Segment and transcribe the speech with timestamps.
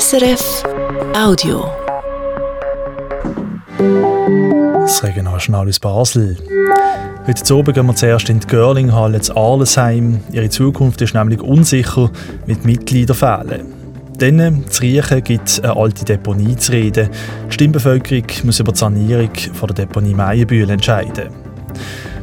[0.00, 0.64] SRF
[1.14, 1.70] Audio.
[4.80, 6.38] Das Regionaljournal aus Basel.
[7.26, 10.20] Heute Abend gehen wir zuerst in die Görlinghalle zu Arlesheim.
[10.32, 12.10] Ihre Zukunft ist nämlich unsicher,
[12.46, 13.66] mit Mitgliedern fehlen.
[14.16, 17.10] Dann zu Riechen gibt es eine alte Deponie zu reden.
[17.48, 21.28] Die Stimmbevölkerung muss über die Sanierung von der Deponie Meienbühl entscheiden.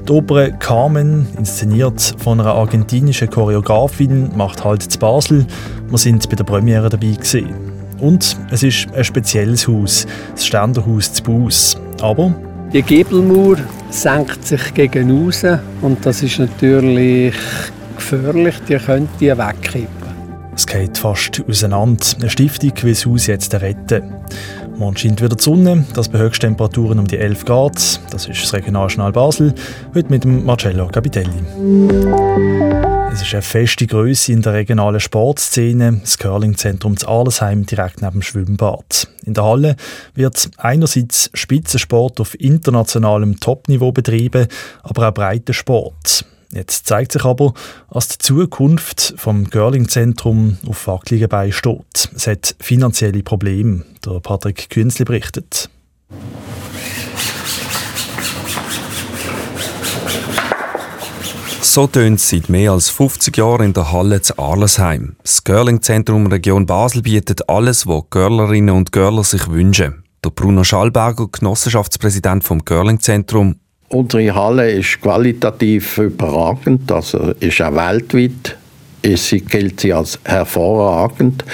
[0.09, 5.45] Die Oper Carmen, inszeniert von einer argentinischen Choreografin, macht halt zu Basel.
[5.87, 7.53] Wir sind bei der Premiere dabei gewesen.
[7.99, 11.77] Und es ist ein spezielles Haus, das Ständerhaus zu Baus.
[12.01, 12.33] Aber
[12.73, 13.57] die Giebelmauer
[13.91, 15.45] senkt sich gegen raus
[15.83, 17.35] und das ist natürlich
[17.95, 20.09] gefährlich, die könnte wegkippen.
[20.55, 22.03] Es geht fast auseinander.
[22.19, 24.15] Eine Stiftung will das Haus jetzt retten.
[24.79, 27.99] Morgen scheint wieder die Sonne, das bei Höchsttemperaturen um die 11 Grad.
[28.11, 29.53] Das ist das Regionaljournal Basel,
[29.93, 31.27] heute mit Marcello Capitelli.
[33.11, 38.13] Es ist eine feste Größe in der regionalen Sportszene, das Curlingzentrum zu Arlesheim direkt neben
[38.13, 39.09] dem Schwimmbad.
[39.25, 39.75] In der Halle
[40.15, 44.47] wird einerseits Spitzensport auf internationalem Topniveau betrieben,
[44.83, 46.23] aber auch Breitensport.
[46.51, 47.53] Jetzt zeigt sich aber,
[47.91, 52.09] dass die Zukunft vom Girling-Zentrum auf wackeligen Beinen steht.
[52.15, 53.85] Es hat finanzielle Probleme.
[54.03, 55.69] Der Patrick Künzli berichtet.
[61.61, 65.17] So tönt seit mehr als 50 Jahren in der Halle zu Arlesheim.
[65.21, 70.03] Das Girling-Zentrum Region Basel bietet alles, was Girlerinnen und Girler sich wünschen.
[70.23, 73.57] Der Bruno Schallberger, Genossenschaftspräsident vom Girling-Zentrum
[73.89, 78.55] Unsere Halle ist qualitativ überragend, also ist auch weltweit
[79.01, 81.45] ist sie, gilt sie als hervorragend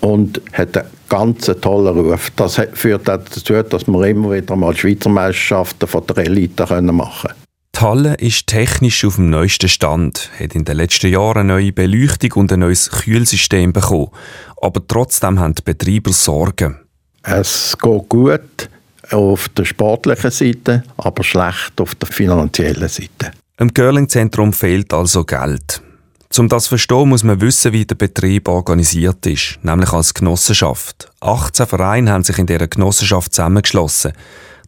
[0.00, 2.30] und hat einen ganz tollen Ruf.
[2.36, 7.28] Das führt auch dazu, dass wir immer wieder mal Schweizer Meisterschaften von der Elite machen
[7.28, 7.40] können.
[7.76, 11.72] Die Halle ist technisch auf dem neuesten Stand, hat in den letzten Jahren eine neue
[11.72, 14.10] Beleuchtung und ein neues Kühlsystem bekommen.
[14.62, 16.78] Aber trotzdem haben die Betreiber Sorgen.
[17.22, 18.68] Es geht gut
[19.14, 23.32] auf der sportlichen Seite, aber schlecht auf der finanziellen Seite.
[23.58, 25.80] Im Curling-Zentrum fehlt also Geld.
[26.36, 31.08] Um das zu verstehen, muss man wissen, wie der Betrieb organisiert ist, nämlich als Genossenschaft.
[31.20, 34.12] 18 Vereine haben sich in dieser Genossenschaft zusammengeschlossen.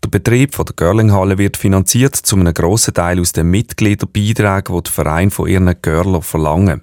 [0.04, 4.92] Der Betrieb der Curlinghalle wird finanziert zu einem grossen Teil aus den Mitgliederbeiträgen, die die
[4.92, 6.82] Vereine von ihren Curler verlangen.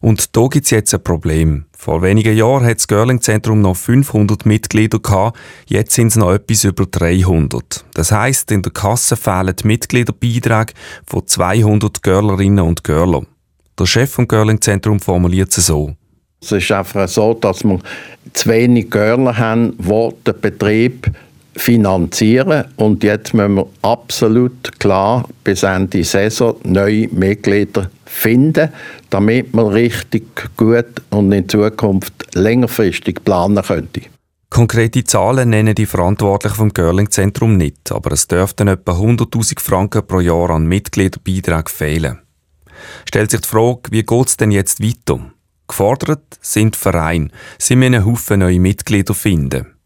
[0.00, 1.64] Und da gibt es jetzt ein Problem.
[1.76, 6.64] Vor wenigen Jahren hat das Girling-Zentrum noch 500 Mitglieder gehabt, jetzt sind es noch etwas
[6.64, 7.84] über 300.
[7.94, 10.74] Das heißt, in der Kasse fehlen die Mitgliederbeiträge
[11.06, 13.22] von 200 Girlerinnen und Girler.
[13.78, 15.94] Der Chef vom Girling-Zentrum formuliert es so.
[16.40, 17.78] Es ist einfach so, dass wir
[18.32, 21.10] zu wenig Girler haben, die den Betrieb
[21.58, 28.70] finanzieren und jetzt müssen wir absolut klar bis Ende Saison neue Mitglieder finden,
[29.10, 30.24] damit man richtig
[30.56, 34.02] gut und in Zukunft längerfristig planen könnte.
[34.50, 40.20] Konkrete Zahlen nennen die Verantwortlichen vom Girling-Zentrum nicht, aber es dürften etwa 100.000 Franken pro
[40.20, 42.18] Jahr an Mitgliederbeiträgen fehlen.
[43.04, 45.20] Stellt sich die Frage, wie geht es denn jetzt weiter?
[45.66, 47.28] Gefordert sind Vereine.
[47.58, 49.77] Sie müssen einen Haufen neue Mitglieder finden.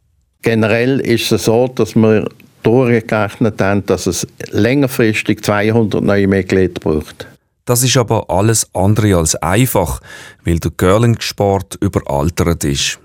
[0.42, 2.28] Generell ist es so, dass wir
[2.62, 7.26] durchgerechnet haben, dass es längerfristig 200 neue Mitglieder braucht.
[7.64, 10.00] Das ist aber alles andere als einfach,
[10.44, 12.98] weil der Curling-Sport überaltert ist.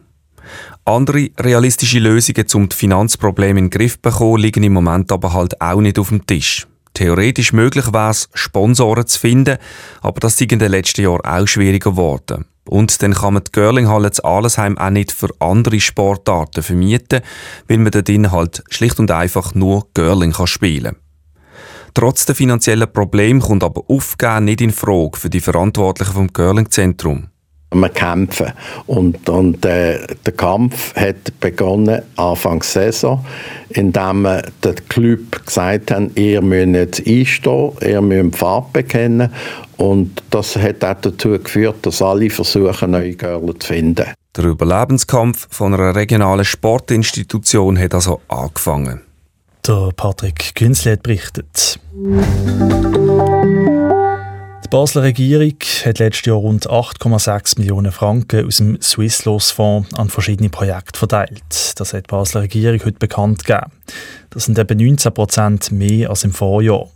[0.84, 5.34] Andere realistische Lösungen, um die Finanzprobleme in den Griff zu bekommen, liegen im Moment aber
[5.34, 6.66] halt auch nicht auf dem Tisch.
[6.94, 9.58] Theoretisch möglich wäre es, Sponsoren zu finden,
[10.02, 12.46] aber das ist in den letzten Jahren auch schwieriger geworden.
[12.68, 17.22] Und dann kann man die Curlinghalle zu Allesheim auch nicht für andere Sportarten vermieten,
[17.68, 21.02] weil man dort halt schlicht und einfach nur Curling kann spielen kann.
[21.94, 27.30] Trotz der finanziellen Probleme kommt aber Aufgeben nicht in Frage für die Verantwortlichen vom Curling-Zentrum.
[27.74, 28.54] Wir kämpfen.
[28.86, 33.26] Und, und äh, der Kampf hat begonnen Anfang Saison,
[33.70, 39.34] indem wir den Club gesagt haben, ihr müsst jetzt einstehen, ihr müsst Farbe bekennen.
[39.76, 44.06] Und das hat auch dazu geführt, dass alle versuchen, neue Girls zu finden.
[44.36, 49.02] Der Überlebenskampf von einer regionalen Sportinstitution hat also angefangen.
[49.68, 51.80] Der Patrick Künzli hat berichtet.
[54.68, 55.56] Die Basler Regierung
[55.86, 61.74] hat letztes Jahr rund 8,6 Millionen Franken aus dem Swisslos-Fonds an verschiedene Projekte verteilt.
[61.78, 63.72] Das hat die Basler Regierung heute bekannt gegeben.
[64.30, 66.90] Das sind etwa 19 Prozent mehr als im Vorjahr.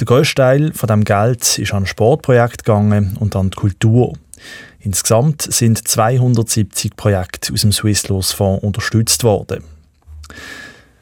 [0.00, 4.14] Der grösste Teil von dem Geld ist an Sportprojekte gegangen und an die Kultur.
[4.80, 9.62] Insgesamt sind 270 Projekte aus dem Swisslos-Fonds unterstützt worden.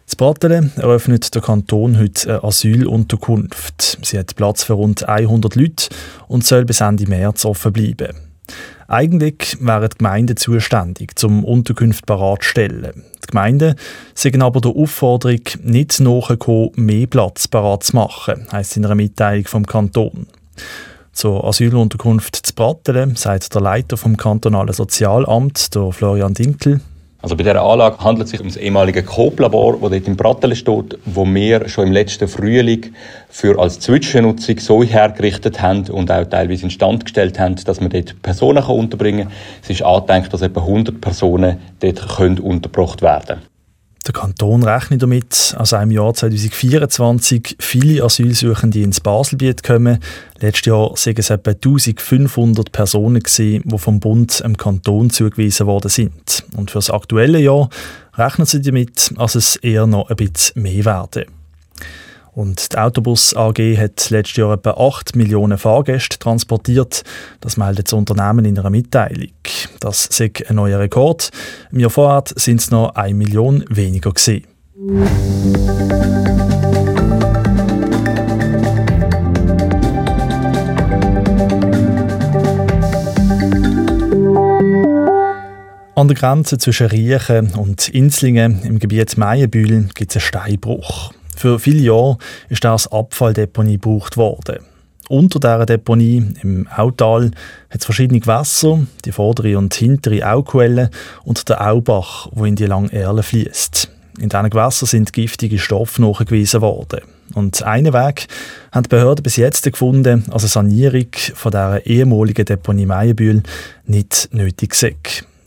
[0.09, 3.99] In Brattelen eröffnet der Kanton heute eine Asylunterkunft.
[4.03, 5.89] Sie hat Platz für rund 100 Leute
[6.29, 8.17] und soll bis Ende März offen bleiben.
[8.89, 13.03] Eigentlich wären die Gemeinden zuständig, zum Unterkünfte bereitzustellen.
[13.25, 13.75] Die Gemeinden
[14.15, 19.47] sind aber der Aufforderung nicht nachgekommen, mehr Platz parat zu machen, heisst in einer Mitteilung
[19.47, 20.29] vom Kanton.
[21.13, 26.81] Zur Asylunterkunft zu Brattelen sagt der Leiter vom kantonalen Sozialamt, der Florian Dinkel.
[27.27, 30.55] Also bei dieser Anlage handelt es sich um das ehemalige Coop-Labor, das dort in Brattelen
[30.55, 32.95] steht, wo wir schon im letzten Frühling
[33.29, 38.23] für als Zwischennutzung so hergerichtet haben und auch teilweise instand gestellt haben, dass man dort
[38.23, 39.37] Personen unterbringen kann.
[39.61, 43.56] Es ist angedenkt, dass etwa 100 Personen dort untergebracht werden können.
[44.07, 49.99] Der Kanton rechnet damit, dass im Jahr 2024 viele Asylsuchende ins Baselbiet kommen.
[50.39, 56.45] Letztes Jahr waren es etwa 1500 Personen, die vom Bund im Kanton zugewiesen worden sind.
[56.57, 57.69] Und für das aktuelle Jahr
[58.15, 61.25] rechnen sie damit, dass es eher noch ein bisschen mehr werden.
[62.37, 67.03] Und die Autobus AG hat letztes Jahr etwa 8 Millionen Fahrgäste transportiert.
[67.41, 69.31] Das meldet das Unternehmen in einer Mitteilung.
[69.81, 71.31] Das ist ein neuer Rekord.
[71.73, 74.45] Im Jahr vorher sind es noch 1 Million weniger gewesen.
[85.95, 91.13] An der Grenze zwischen Riechen und Inslingen im Gebiet Meienbühl gibt es einen Steinbruch.
[91.37, 92.19] Für viele Jahre
[92.49, 94.59] ist das Abfalldeponie gebraucht worden.
[95.09, 97.31] Unter dieser Deponie im Autal
[97.71, 100.91] hat es verschiedene Gewässer, die vordere und hintere Auquelle
[101.23, 103.89] und der Aubach, wo in die lange Erle fließt.
[104.19, 107.03] In diesen Gewässern sind giftige Stoffe nachgewiesen worden.
[107.35, 108.27] Und einen Weg
[108.73, 113.43] haben die Behörden bis jetzt gefunden, als eine Sanierung von dieser ehemaligen Deponie Meienbühl
[113.85, 114.97] nicht nötig sei.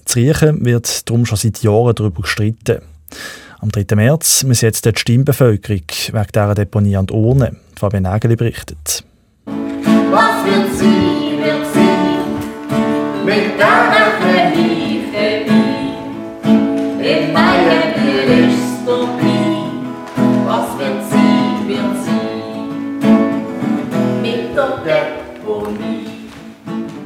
[0.06, 2.82] Zu Riechen wird darum schon seit Jahren darüber gestritten.
[3.62, 3.94] Am 3.
[3.96, 7.58] März muss jetzt die Stimmbevölkerung wegen dieser Deponie an die Urne.
[7.78, 9.04] Fabian Nageli berichtet.
[9.46, 15.46] Was wird sie, wird sie mit deiner verliebten
[16.46, 17.06] Wie?
[17.06, 17.94] In meiner
[18.28, 19.39] Dystopie.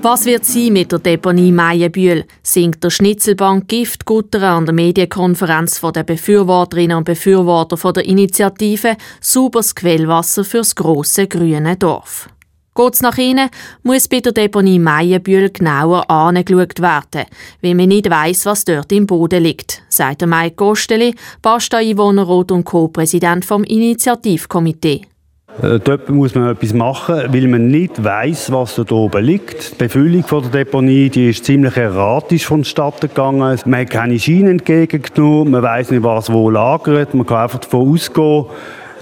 [0.04, 5.94] Was wird sie mit der Deponie Meienbühl, singt der Schnitzelbank Giftgutter an der Medienkonferenz von
[5.94, 12.28] der Befürworterinnen und Befürworter von der Initiative Sauberes Quellwasser fürs grosse grüne Dorf.
[12.76, 13.50] Geht's nach innen,
[13.84, 17.26] muss bei der Deponie Meienbühl genauer angeschaut werden,
[17.62, 23.46] weil man nicht weiss, was dort im Boden liegt, sagt Mike Gosteli, Basta-Einwohnerrat und Co-Präsident
[23.46, 25.13] vom Initiativkomitee.
[25.62, 29.74] Äh, dort muss man etwas machen, weil man nicht weiß, was da oben liegt.
[29.74, 33.60] Die Befüllung der Deponie die ist ziemlich erratisch vonstatten gegangen.
[33.66, 37.14] Man hat keine Schienen entgegengenommen, man weiß nicht, was wo lagert.
[37.14, 38.46] Man kann einfach davon ausgehen,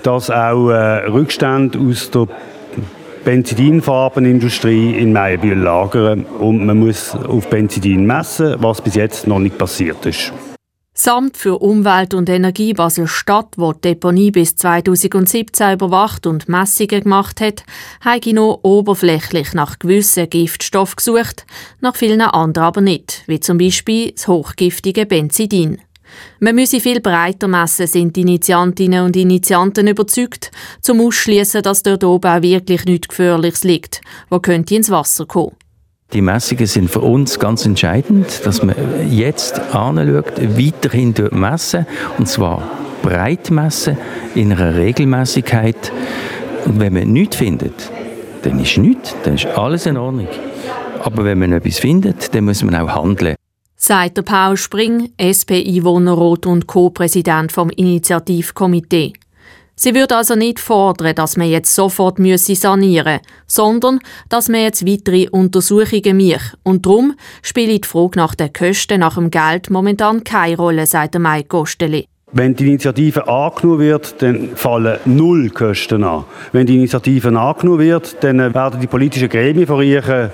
[0.03, 2.27] dass auch äh, Rückstände aus der
[3.23, 9.59] Benzidinfarbenindustrie in Meyerbühl lagern und man muss auf Benzidin messen, was bis jetzt noch nicht
[9.59, 10.33] passiert ist.
[11.03, 17.41] Samt für Umwelt und Energie Basel-Stadt, wo die Deponie bis 2017 überwacht und Messungen gemacht
[17.41, 17.63] hat,
[18.01, 21.47] habe noch oberflächlich nach gewissen Giftstoffen gesucht,
[21.79, 25.81] nach vielen anderen aber nicht, wie zum Beispiel das hochgiftige Benzidin.
[26.39, 30.51] Man müsse viel breiter messen, sind die Initiantinnen und Initianten überzeugt,
[30.81, 35.55] zum Ausschließen, dass dort oben auch wirklich nichts Gefährliches liegt, wo könnte ins Wasser kommen.
[36.13, 38.75] Die Messungen sind für uns ganz entscheidend, dass man
[39.09, 41.85] jetzt anschaut, weiterhin messen,
[42.17, 42.69] und zwar
[43.01, 43.97] breit messen,
[44.35, 45.93] in einer Regelmäßigkeit.
[46.65, 47.89] Und wenn man nichts findet,
[48.43, 50.27] dann ist nichts, dann ist alles in Ordnung.
[50.99, 53.35] Aber wenn man etwas findet, dann muss man auch handeln.
[53.77, 59.13] Sagt der Paul Spring, SP-Einwohnerrat und Co-Präsident vom Initiativkomitee.
[59.83, 64.85] Sie würde also nicht fordern, dass man jetzt sofort sanieren müsse, sondern dass man jetzt
[64.85, 66.55] weitere Untersuchungen macht.
[66.61, 71.17] Und darum spielt die Frage nach den Kosten nach dem Geld momentan keine Rolle, sagt
[71.17, 72.05] Mike Gosteli.
[72.31, 76.25] Wenn die Initiative angenommen wird, dann fallen null Kosten an.
[76.51, 80.29] Wenn die Initiative angenommen wird, dann werden die politischen Gremien von Riechen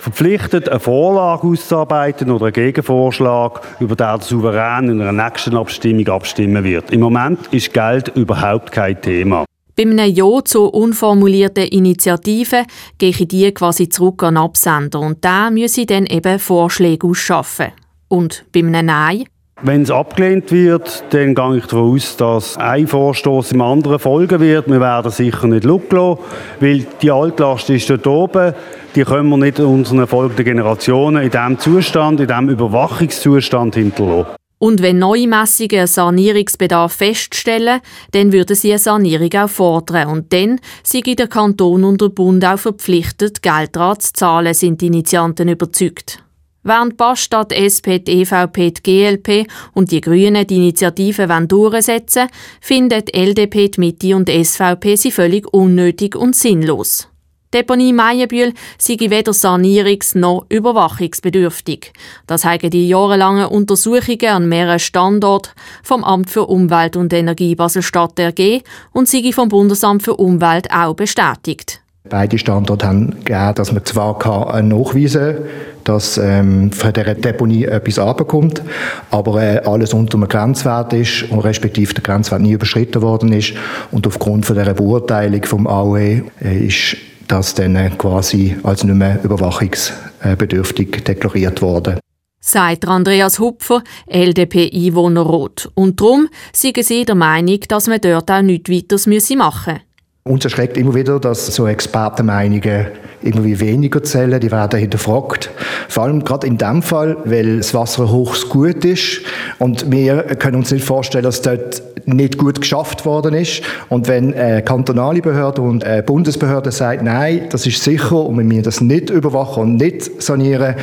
[0.00, 6.08] verpflichtet, eine Vorlage auszuarbeiten oder einen Gegenvorschlag, über den der Souverän in einer nächsten Abstimmung
[6.08, 6.90] abstimmen wird.
[6.90, 9.44] Im Moment ist Geld überhaupt kein Thema.
[9.76, 12.64] Bei einem Ja zur unformulierten Initiative
[12.98, 17.72] gehe ich die quasi zurück an den Absender und der müsse dann eben Vorschläge ausschaffen.
[18.08, 19.24] Und bei einem Nein
[19.62, 24.40] wenn es abgelehnt wird, dann gehe ich davon aus, dass ein Vorstoß im anderen folgen
[24.40, 24.68] wird.
[24.68, 26.18] Wir werden sicher nicht schauen
[26.60, 28.54] weil die Altlast ist dort oben.
[28.94, 34.36] Die können wir nicht unseren folgenden Generationen in diesem Zustand, in diesem Überwachungszustand hinterlassen.
[34.58, 37.80] Und wenn neue Messungen einen Sanierungsbedarf feststellen,
[38.12, 40.08] dann würden sie eine Sanierung auch fordern.
[40.08, 44.88] Und dann sind der Kanton und der Bund auch verpflichtet, Geld zu zahlen, sind die
[44.88, 46.22] Initianten überzeugt.
[46.62, 53.04] Während Bastard, SP, die EVP, die GLP und die Grünen die Initiative durchsetzen wollen, finden
[53.06, 57.08] die LDP, die Mitte und die SVP sie völlig unnötig und sinnlos.
[57.52, 61.92] Die Deponie Meienbühl sei weder sanierungs- noch überwachungsbedürftig.
[62.28, 65.50] Das haben die jahrelangen Untersuchungen an mehreren Standorten
[65.82, 68.62] vom Amt für Umwelt und Energie Basel-Stadt ergeben
[68.92, 71.82] und sei vom Bundesamt für Umwelt auch bestätigt.
[72.08, 75.44] Beide Standorte haben gegeben, dass man zwar kann nachweisen kann,
[75.84, 78.62] dass ähm, von dieser Deponie etwas abkommt,
[79.10, 83.52] aber äh, alles unter einem Grenzwert ist und respektive der Grenzwert nie überschritten worden ist
[83.90, 86.96] und aufgrund von dieser Beurteilung vom AOE äh, ist
[87.28, 92.00] das dann äh, quasi als nicht mehr überwachungsbedürftig deklariert worden.
[92.42, 95.70] Sagt Andreas Hupfer, LDP-Einwohner Rot.
[95.74, 99.80] Und darum sind sie der Meinung, dass man dort auch nichts weiteres machen müsse.
[100.24, 102.88] Uns erschreckt immer wieder, dass so Expertenmeinungen
[103.22, 105.50] irgendwie weniger zählen, die werden hinterfragt.
[105.88, 109.22] Vor allem gerade in dem Fall, weil das Wasser hochst gut ist
[109.58, 113.62] und wir können uns nicht vorstellen, dass dort nicht gut geschafft worden ist.
[113.88, 118.62] Und wenn eine kantonale Behörde und eine Bundesbehörde sagt, nein, das ist sicher und wir
[118.62, 120.74] das nicht überwachen und nicht sanieren,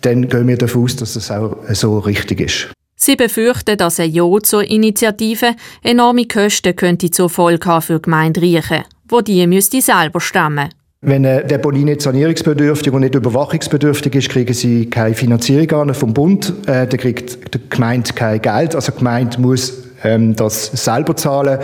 [0.00, 2.77] dann gehen wir davon aus, dass das auch so richtig ist.
[3.00, 8.42] Sie befürchten, dass ein Ja zur Initiative enorme Kosten könnte zur Folge haben für Gemeinde
[8.42, 10.70] Riechen, wo die müsste selber stemmen.
[11.00, 16.52] Wenn eine Deponie nicht sanierungsbedürftig und nicht überwachungsbedürftig ist, kriegen sie keine Finanzierung vom Bund,
[16.66, 18.74] äh, dann kriegt die Gemeinde kein Geld.
[18.74, 21.60] Also die Gemeinde muss ähm, das selber zahlen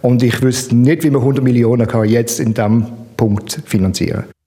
[0.00, 2.86] und ich wüsste nicht, wie man 100 Millionen kann jetzt in diesem
[3.18, 4.37] Punkt finanzieren kann.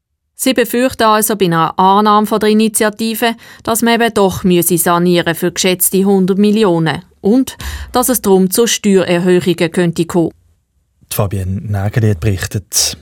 [0.43, 6.00] Sie befürchten also bei einer Annahme der Initiative, dass man eben doch sanieren für geschätzte
[6.00, 7.57] 100 Millionen und
[7.91, 10.31] dass es darum zu Steuererhöhungen könnte kommen.
[11.12, 12.98] Fabienne Nägeli hat berichtet.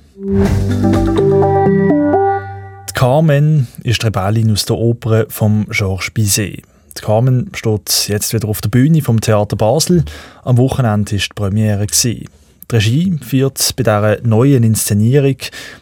[2.89, 6.63] Die Carmen ist Rebellin aus der Oper von Georges Bizet.
[6.97, 10.03] Die Carmen steht jetzt wieder auf der Bühne vom Theater Basel.
[10.43, 11.87] Am Wochenende war die Premiere.
[11.87, 12.25] Gewesen.
[12.71, 15.37] Die Regie führt bei dieser neuen Inszenierung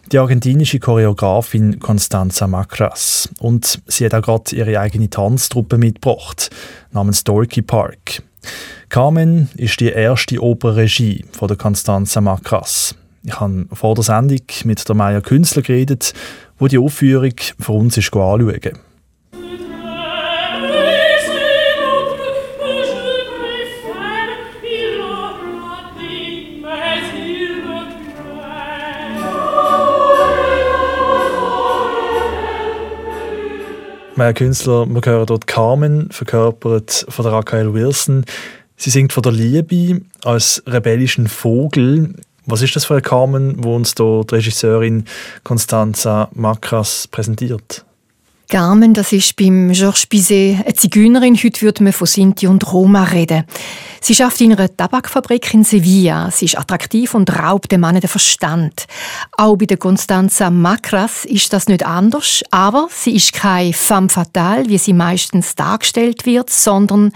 [0.10, 3.27] die argentinische Choreografin Constanza Macras.
[3.39, 6.50] Und sie hat auch gerade ihre eigene Tanztruppe mitgebracht,
[6.91, 8.24] namens Dorky Park.
[8.88, 12.96] Carmen ist die erste Operregie von der Constanza Macras.
[13.24, 16.13] Ich habe vor der Sendung mit der Maya Künstler geredet,
[16.58, 18.79] wo die Aufführung für uns ist anschauen.
[34.17, 38.25] Mehr Künstler, wir hören dort Carmen, verkörpert von der Raquel Wilson.
[38.75, 42.15] Sie singt von der Liebe als rebellischen Vogel.
[42.47, 45.05] Was ist das für ein Carmen, wo uns da die Regisseurin
[45.43, 47.86] Constanza Macras präsentiert?
[48.50, 51.36] Carmen, das ist beim Georges Bizet eine Zigeunerin.
[51.36, 53.44] Heute würde man von Sinti und Roma reden.
[54.00, 56.32] Sie schafft in einer Tabakfabrik in Sevilla.
[56.32, 58.86] Sie ist attraktiv und raubt dem Mann den Verstand.
[59.36, 64.70] Auch bei der Constanza Macras ist das nicht anders, aber sie ist keine femme fatale,
[64.70, 67.12] wie sie meistens dargestellt wird, sondern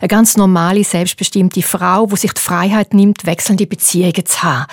[0.00, 4.66] eine ganz normale, selbstbestimmte Frau, die sich die Freiheit nimmt, wechselnde Beziehungen zu haben.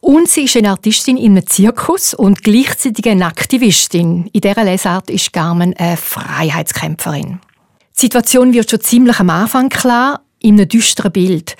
[0.00, 4.28] Und sie ist eine Artistin in einem Zirkus und gleichzeitig eine Aktivistin.
[4.32, 7.40] In dieser Lesart ist Carmen eine Freiheitskämpferin.
[7.96, 11.56] Die Situation wird schon ziemlich am Anfang klar in einem düsteren Bild.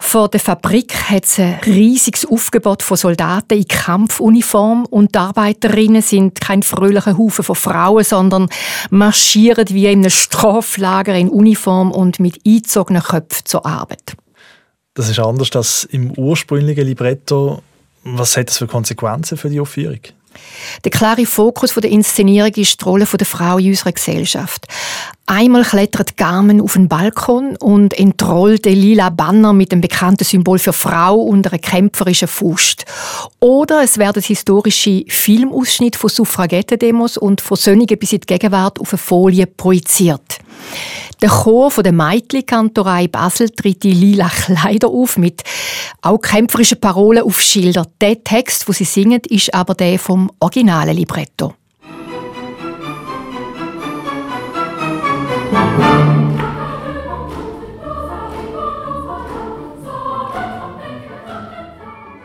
[0.00, 6.02] Vor der Fabrik hat es ein riesiges Aufgebot von Soldaten in Kampfuniform und die Arbeiterinnen
[6.02, 8.48] sind kein fröhlicher Haufen von Frauen, sondern
[8.90, 14.14] marschieren wie in einem Straflager in Uniform und mit eingezogenen Köpfen zur Arbeit.
[14.94, 17.62] Das ist anders als im ursprünglichen Libretto.
[18.04, 20.00] Was hat das für Konsequenzen für die Aufführung?
[20.84, 24.66] Der klare Fokus der Inszenierung ist die Rolle der Frau in unserer Gesellschaft.
[25.26, 30.58] Einmal klettert Carmen auf den Balkon und entrollt den lila Banner mit dem bekannten Symbol
[30.58, 32.84] für Frau und einer kämpferischen Faust.
[33.40, 38.92] Oder es werden historische Filmausschnitte von Suffragettendemos und von Söhnigen bis in die Gegenwart auf
[38.92, 40.38] eine Folie projiziert.
[41.20, 45.42] Der Chor von der Meitli-Kantorei Basel tritt die lila Kleider auf mit
[46.00, 47.86] auch kämpferischen Parolen auf Schilder.
[48.00, 51.54] Der Text, wo sie singen, ist aber der vom originalen Libretto.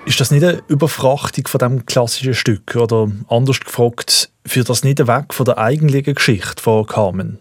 [0.08, 5.06] Ist das nicht eine Überfrachtung von dem klassischen Stück oder anders gefragt, führt das nicht
[5.06, 7.38] weg von der eigentlichen Geschichte von Carmen?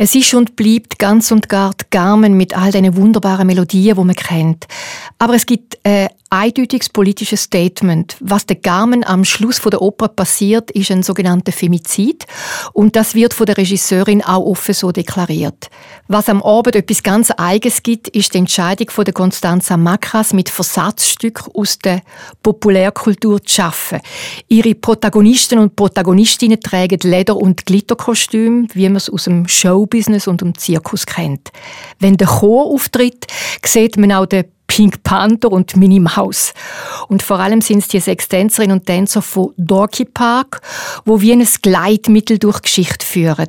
[0.00, 4.04] Es ist und bleibt ganz und gar die Carmen mit all diesen wunderbaren Melodien, die
[4.04, 4.68] man kennt.
[5.18, 8.16] Aber es gibt eine eindeutiges politisches Statement.
[8.20, 12.26] Was der Carmen am Schluss der Oper passiert, ist ein sogenannter Femizid
[12.72, 15.68] und das wird von der Regisseurin auch offen so deklariert.
[16.06, 20.48] Was am Abend etwas ganz Eigenes gibt, ist die Entscheidung von der Constanza Macras mit
[20.48, 22.02] Versatzstücken aus der
[22.42, 24.00] Populärkultur zu schaffen.
[24.48, 30.40] Ihre Protagonisten und Protagonistinnen tragen Leder- und Glitterkostüme, wie man es aus dem Showbusiness und
[30.40, 31.50] dem Zirkus kennt.
[31.98, 33.26] Wenn der Chor auftritt,
[33.64, 36.54] sieht man auch den Pink Panther und Minnie Maus.
[37.08, 40.60] Und vor allem sind es die sechs Tänzerinnen und Tänzer von Dorky Park,
[41.04, 43.48] wo wie ein Gleitmittel durch Geschichte führen.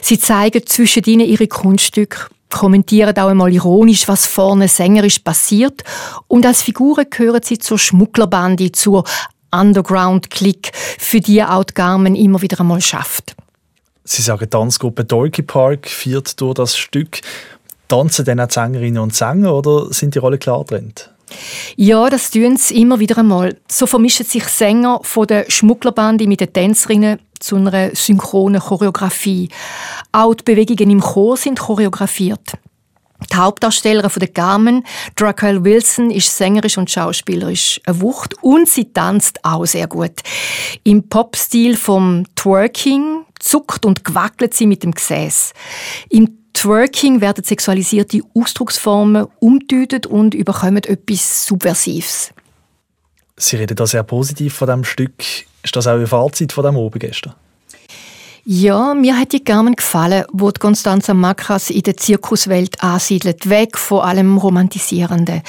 [0.00, 5.82] Sie zeigen zwischen ihnen ihre Kunststücke, kommentieren auch einmal ironisch, was vorne sängerisch passiert.
[6.28, 9.04] Und als Figuren gehören sie zur Schmugglerbande, zur
[9.52, 13.34] Underground-Click, für die auch die Garmen immer wieder einmal schafft.
[14.04, 17.20] Sie sagen, Tanzgruppe Dorky Park führt durch das Stück.
[17.90, 21.10] Tanzen dann auch die Sängerinnen und Sänger oder sind die Rollen klar getrennt?
[21.76, 23.56] Ja, das tun sie immer wieder einmal.
[23.70, 29.48] So vermischen sich Sänger von der Schmugglerbande mit den Tänzerinnen zu einer synchronen Choreografie.
[30.12, 32.58] Auch die Bewegungen im Chor sind choreografiert.
[33.32, 38.92] Die Hauptdarstellerin von der Carmen, Draquel Wilson, ist sängerisch und schauspielerisch eine Wucht und sie
[38.92, 40.22] tanzt auch sehr gut.
[40.84, 45.52] Im Popstil vom Twerking zuckt und gewackelt sie mit dem Gesäß.
[46.08, 52.32] Im Twerking werden sexualisierte Ausdrucksformen umdeutet und überkommen etwas Subversives.
[53.36, 55.14] Sie reden da sehr positiv von dem Stück.
[55.62, 57.34] Ist das auch Ihr Fazit von dem Oben gestern?
[58.44, 63.76] Ja, mir hat die Carmen gefallen, wo die Constanza Macras in der Zirkuswelt ansiedelt, weg
[63.76, 65.42] von allem Romantisierenden.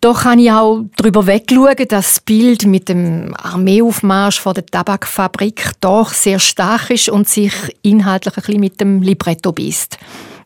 [0.00, 5.72] Doch kann ich auch darüber wegschauen, dass das Bild mit dem Armeeaufmarsch vor der Tabakfabrik
[5.80, 7.52] doch sehr stark ist und sich
[7.82, 9.98] inhaltlich ein bisschen mit dem Libretto beißt.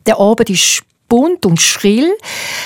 [0.07, 2.11] Der Abend ist bunt und schrill.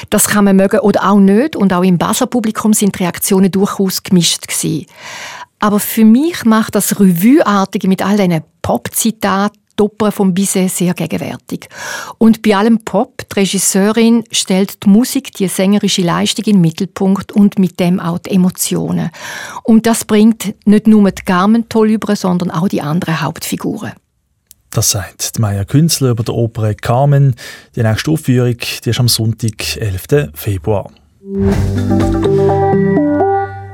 [0.09, 1.57] Das kann man mögen oder auch nicht.
[1.57, 4.85] Und auch im Basler Publikum sind die Reaktionen durchaus gemischt gewesen.
[5.59, 10.93] Aber für mich macht das Revue-artige mit all diesen Pop-Zitaten die Oper von Bizet sehr
[10.93, 11.69] gegenwärtig.
[12.17, 17.31] Und bei allem Pop, die Regisseurin stellt die Musik, die sängerische Leistung in den Mittelpunkt
[17.31, 19.09] und mit dem auch die Emotionen.
[19.63, 23.93] Und das bringt nicht nur die Garmen toll über, sondern auch die anderen Hauptfiguren.
[24.71, 27.35] Das sagt Maya Künzler über die Oper Carmen.
[27.75, 30.31] Die nächste Aufführung die ist am Sonntag, 11.
[30.33, 30.91] Februar.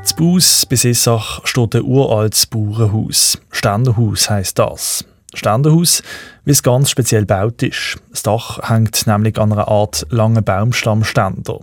[0.04, 3.38] Zu Bus bis Essach steht ein uraltes Bauernhaus.
[3.52, 5.06] Ständerhaus heisst das.
[5.34, 6.04] Ständerhaus,
[6.46, 7.98] wie es ganz speziell gebaut ist.
[8.12, 11.60] Das Dach hängt nämlich an einer Art langen Baumstammständer.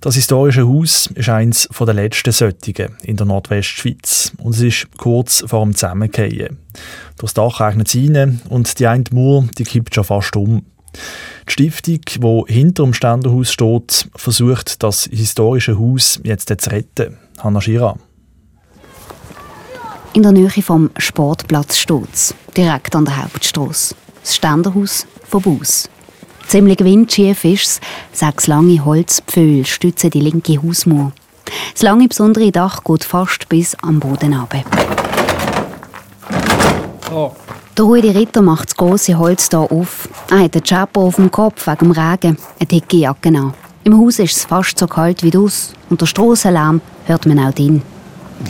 [0.00, 5.44] Das historische Haus ist eines der letzten solchen in der Nordwestschweiz und es ist kurz
[5.46, 6.58] vor dem Zusammengehen.
[7.18, 10.64] Durch das Dach regnet es rein und die eine Mauer die kippt schon fast um.
[11.48, 12.00] Die Stiftung,
[12.46, 17.18] die hinter dem Ständerhaus steht, versucht, das historische Haus jetzt zu retten.
[17.38, 17.96] Hanna Schira
[20.12, 23.94] in der Nähe vom Sportplatz Stutz, direkt an der Hauptstrasse.
[24.22, 25.88] Das Ständerhaus von Bus.
[26.48, 27.80] Ziemlich windschief ist es.
[28.12, 31.12] Sechs lange Holzpföhle stützen die linke Hausmauer.
[31.72, 34.64] Das lange besondere Dach geht fast bis am Boden runter.
[37.12, 37.32] Oh.
[37.76, 40.08] Der ruhige Ritter macht das grosse Holz hier auf.
[40.30, 43.54] Er hat einen Chapeau auf dem Kopf wegen dem Regen, eine dicke Jacke an.
[43.84, 47.54] Im Haus ist es fast so kalt wie das und der Strassenlärm hört man auch
[47.54, 47.82] drin.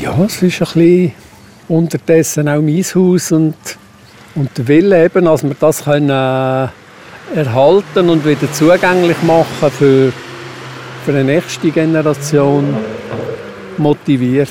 [0.00, 1.12] Ja, es ist ein bisschen
[1.70, 3.54] unterdessen auch mein Haus und,
[4.34, 6.68] und der Wille eben, dass wir das können, äh,
[7.34, 10.12] erhalten und wieder zugänglich machen für,
[11.04, 12.76] für eine nächste Generation
[13.78, 14.48] motiviert.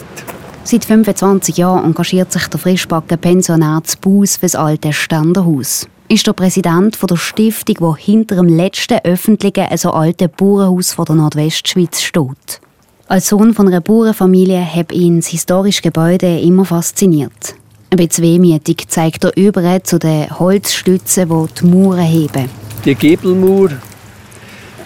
[0.63, 5.87] Seit 25 Jahren engagiert sich der frischbacken Pensionär zu Bus für das alte Ständerhaus.
[6.07, 12.01] Ist der Präsident der Stiftung, die hinter dem letzten öffentlichen, also alten Bauernhaus der Nordwestschweiz
[12.01, 12.61] steht.
[13.11, 17.55] Als Sohn von einer Bauernfamilie hat ihn das historische Gebäude immer fasziniert.
[17.89, 22.47] Ein bisschen wehmütig zeigt er über zu den Holzstützen, die die Mauern heben.
[22.85, 23.71] Die Giebelmauer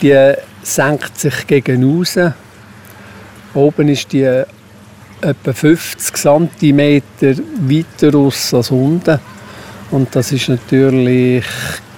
[0.02, 2.34] die senkt sich gegen außen.
[3.56, 4.24] Oben ist die
[5.20, 7.04] etwa 50 cm
[7.68, 9.20] weiter aus als unten.
[9.92, 11.44] Und das ist natürlich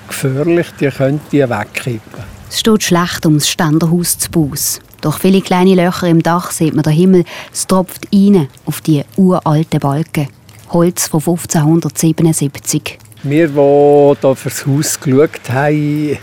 [0.08, 2.24] gefährlich, die könnte wegkippen.
[2.50, 4.80] Es steht schlecht ums Ständerhaus zu Bus.
[5.06, 7.26] Durch viele kleine Löcher im Dach sieht man den Himmel.
[7.54, 10.30] Es tropft rein auf die uralten Balken.
[10.72, 12.98] Holz von 1577.
[13.22, 16.18] Wir, die hier fürs Haus geschaut haben,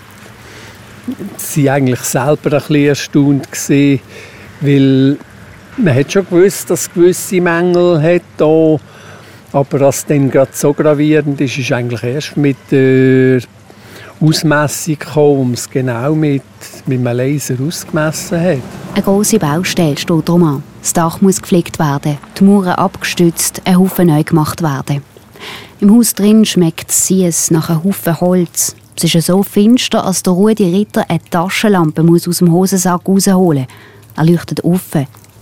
[1.54, 3.48] waren eigentlich selber ein bisschen erstaunt,
[4.62, 5.16] weil
[5.76, 8.42] man hat schon gewusst, dass es gewisse Mängel hat
[9.52, 13.42] aber dass es dann gerade so gravierend ist, ist eigentlich erst mit der
[14.22, 16.42] Ausmessung gekommen, um es genau mit,
[16.86, 18.58] mit einem Laser ausgemessen hat.
[18.94, 20.62] Eine grosse Baustelle steht drum an.
[20.80, 25.02] Das Dach muss gepflegt werden, die Mauern abgestützt, ein Haufen neu gemacht werden.
[25.80, 28.76] Im Haus drin schmeckt es nach einem Haufen Holz.
[28.96, 33.66] Es ist so finster, als der Rudi Ritter eine Taschenlampe muss aus dem Hosensack rausholen
[33.66, 34.16] muss.
[34.16, 34.80] Er leuchtet auf.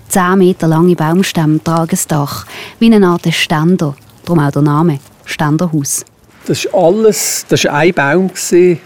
[0.09, 2.47] Zehn Meter lange Baumstämme tragen das Dach,
[2.79, 3.95] wie eine Art Ständer.
[4.25, 6.05] Darum auch der Name, Ständerhaus.
[6.51, 8.81] Das war alles, das war ein Baum, den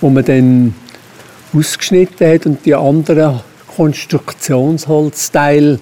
[0.00, 0.74] man dann
[1.54, 3.38] ausgeschnitten hat und die anderen
[3.76, 5.78] Konstruktionsholzteile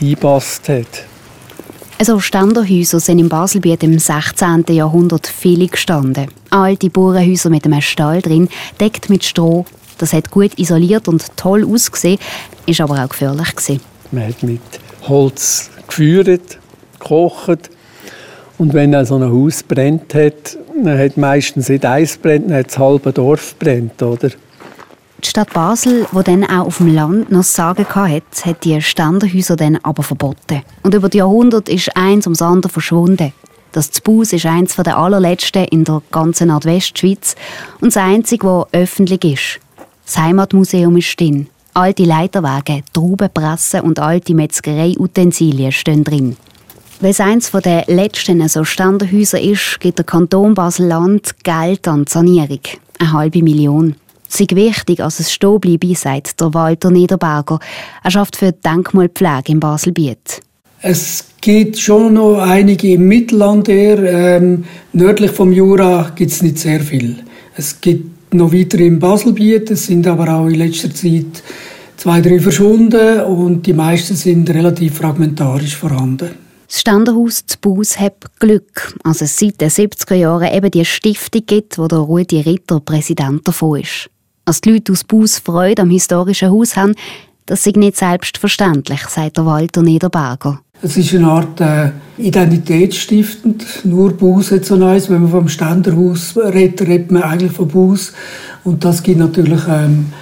[0.00, 1.04] eingepasst hat.
[1.96, 4.64] Also Ständerhäuser sind im Baselbiet im 16.
[4.70, 6.26] Jahrhundert viele gestanden.
[6.50, 8.48] Alte Bauernhäuser mit einem Stall drin,
[8.80, 9.64] deckt mit Stroh.
[9.98, 12.18] Das hat gut isoliert und toll ausgesehen,
[12.66, 13.80] ist aber auch gefährlich gewesen.
[14.10, 14.60] Man hat mit
[15.06, 16.58] Holz geführt,
[16.98, 17.70] gekocht
[18.60, 22.66] und wenn so ein Haus brennt hat, dann hat meistens nicht eins brennt, dann hat
[22.66, 24.28] das halbe Dorf brennt, oder?
[24.28, 29.56] Die Stadt Basel, die dann auch auf dem Land noch Sagen hatte, hat die Ständerhäuser
[29.56, 30.62] dann aber verboten.
[30.82, 33.32] Und über die Jahrhunderte ist eins ums andere verschwunden.
[33.72, 37.36] Das Zbus ist eins der allerletzten in der ganzen Nordwestschweiz
[37.80, 39.60] und das einzige, das öffentlich ist.
[40.04, 41.46] Das Heimatmuseum ist drin.
[41.72, 46.36] Alte Leiterwagen, Traubenpressen und alte Metzgerei-Utensilien stehen drin.
[47.02, 52.12] Weil es eines der letzten so Ständerhäuser ist, gibt der Kanton Basel-Land Geld an die
[52.12, 52.60] Sanierung.
[52.98, 53.96] Eine halbe Million.
[54.28, 57.58] Es ist wichtig, als es stehen bleibe, sagt der Walter Niederberger.
[58.04, 60.42] Er schafft für die Denkmalpflege im Baselbiet.
[60.82, 64.36] Es gibt schon noch einige im Mittelland eher.
[64.36, 67.16] Ähm, nördlich vom Jura gibt es nicht sehr viel.
[67.56, 71.42] Es gibt noch weitere im Baselbiet, es sind aber auch in letzter Zeit
[71.96, 76.49] zwei, drei verschwunden und die meisten sind relativ fragmentarisch vorhanden.
[76.70, 81.42] Das Ständerhaus zu Baus hat Glück, als es seit den 70er Jahren eben die Stiftung
[81.44, 84.08] gibt, wo der Rudi Ritter Präsident davon ist.
[84.44, 86.94] Als die Leute aus Baus Freude am historischen Haus haben,
[87.46, 90.60] das ist nicht selbstverständlich, sagt der Walter Niederberger.
[90.80, 93.66] Es ist eine Art äh, identitätsstiftend.
[93.82, 95.10] Nur Baus hat so eins.
[95.10, 98.12] Wenn man vom Ständerhaus redet, redet man eigentlich von Baus.
[98.62, 100.12] Und das gibt natürlich ähm,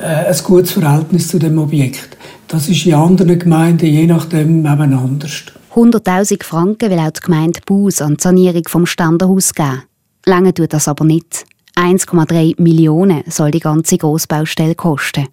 [0.00, 2.16] äh, ein gutes Verhältnis zu dem Objekt.
[2.48, 5.44] Das ist in anderen Gemeinden je nachdem eben anders.
[5.74, 9.84] 100.000 Franken will auch die Gemeinde Baus an die Sanierung vom Ständerhaus geben.
[10.26, 11.44] Lange tut das aber nicht.
[11.76, 15.28] 1,3 Millionen soll die ganze Grossbaustelle kosten.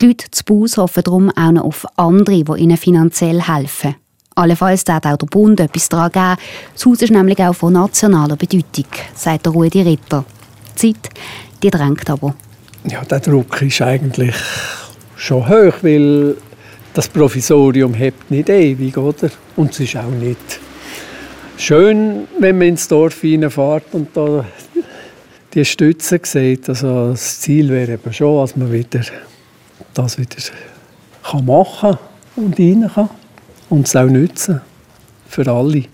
[0.00, 3.94] Die Leute zu Baus hoffen darum auch noch auf andere, die ihnen finanziell helfen.
[4.34, 6.36] Allenfalls wird auch der Bund etwas daran geben.
[6.74, 10.24] Das Haus ist nämlich auch von nationaler Bedeutung, sagt der Rudi Ritter.
[10.74, 11.10] Die Zeit,
[11.62, 12.34] die drängt aber.
[12.84, 14.34] Ja, der Druck ist eigentlich
[15.16, 16.36] schon hoch, weil
[16.96, 19.28] das Provisorium hebt nicht ewig, oder?
[19.54, 20.60] Und es ist auch nicht
[21.58, 24.46] schön, wenn man ins Dorf reinfährt und da
[25.52, 26.66] die Stütze sieht.
[26.70, 29.00] Also das Ziel wäre eben schon, dass man wieder
[29.92, 30.36] das wieder
[31.22, 31.98] kann machen
[32.36, 33.10] und rein kann
[33.68, 34.62] und es auch nutzen
[35.28, 35.84] für alle.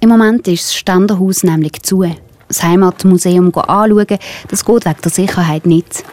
[0.00, 2.04] Im Moment ist das Ständerhaus nämlich zu.
[2.48, 6.04] Das Heimatmuseum anschauen, das geht wegen der Sicherheit nicht.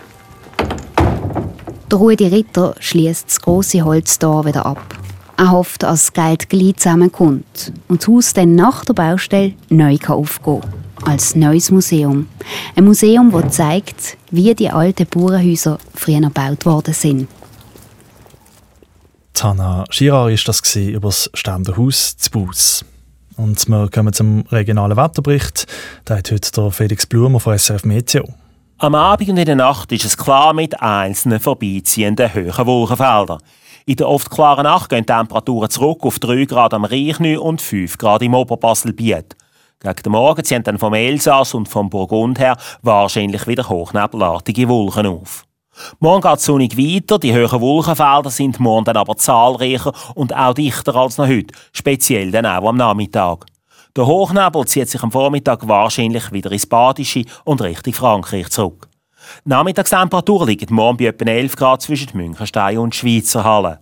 [1.91, 4.95] Der Rudi Ritter schließt das große Holztor wieder ab.
[5.37, 9.97] Er hofft, dass das Geld gleich zusammenkommt und das Haus dann nach der Baustelle neu
[10.07, 10.73] aufgehen kann
[11.05, 12.27] als neues Museum.
[12.75, 17.27] Ein Museum, das zeigt, wie die alten Bauernhäuser früher gebaut worden sind.
[19.39, 22.85] Hanna Schirar war das über das Ständerhaus zu Bus.
[23.37, 25.67] Und wir kommen zum regionalen Wetterbericht.
[26.05, 28.33] Da hat heute der Felix Blumer von SRF Meteo.
[28.77, 33.39] Am Abend und in der Nacht ist es klar mit einzelnen vorbeiziehenden hohen Wolkenfeldern.
[33.85, 37.61] In der oft klaren Nacht gehen die Temperaturen zurück auf 3 Grad am Reichnü und
[37.61, 39.37] 5 Grad im Oberbasel-Biet.
[39.79, 45.05] Gegen den Morgen ziehen dann vom Elsass und vom Burgund her wahrscheinlich wieder hochnebelartige Wolken
[45.05, 45.45] auf.
[45.99, 50.53] Morgen geht es sonnig weiter, die hohen Wolkenfelder sind morgen dann aber zahlreicher und auch
[50.53, 53.45] dichter als noch heute, speziell dann auch am Nachmittag.
[53.95, 58.89] Der Hochnebel zieht sich am Vormittag wahrscheinlich wieder ins Badische und Richtung Frankreich zurück.
[59.45, 63.79] Die Nachmittagstemperatur liegt morgen bei etwa 11 Grad zwischen Münchenstein und Schweizer Halle.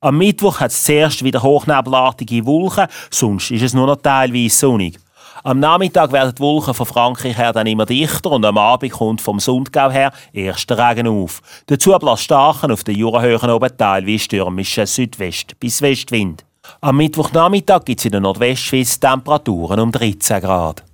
[0.00, 5.00] Am Mittwoch hat es zuerst wieder hochnebelartige Wolken, sonst ist es nur noch teilweise sonnig.
[5.42, 9.20] Am Nachmittag werden die Wolken von Frankreich her dann immer dichter und am Abend kommt
[9.20, 11.42] vom Sundgau her erst der Regen auf.
[11.66, 16.44] Dazu bläst starken auf den Jurahöhen oben teilweise stürmischen Südwest- bis Westwind.
[16.80, 20.84] Am Mittwochnachmittag gibt es in der Nordwestschweiz Temperaturen um 13 Grad.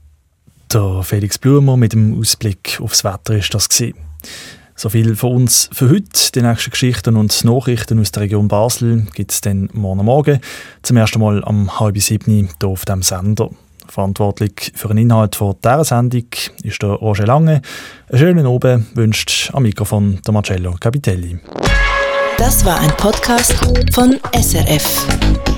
[0.72, 3.94] Der Felix Blumer mit dem Ausblick aufs Wetter ist das gewesen.
[4.74, 6.32] So viel von uns für heute.
[6.34, 10.40] Die nächsten Geschichten und Nachrichten aus der Region Basel gibt es dann morgen Morgen.
[10.82, 13.50] Zum ersten Mal am halb sieben hier auf dem Sender.
[13.86, 16.24] Verantwortlich für den Inhalt von dieser Sendung
[16.62, 17.60] ist der Roger Lange.
[18.08, 21.38] Einen schönen Abend wünscht am Mikrofon der Marcello Capitelli.
[22.38, 23.54] Das war ein Podcast
[23.92, 25.51] von SRF.